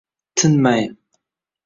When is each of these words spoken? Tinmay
Tinmay 0.37 0.83